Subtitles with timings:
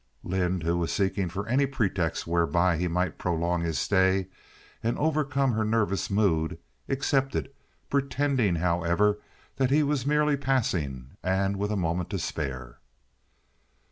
[0.23, 4.29] Lynde, who was seeking for any pretext whereby he might prolong his stay
[4.81, 6.57] and overcome her nervous mood,
[6.89, 7.51] accepted,
[7.87, 9.19] pretending, however,
[9.57, 12.79] that he was merely passing and with a moment to spare.